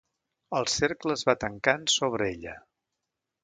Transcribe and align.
El 0.59 0.65
cercle 0.75 1.17
es 1.19 1.25
va 1.31 1.37
tancant 1.45 1.87
sobre 1.99 2.29
ella. 2.33 2.59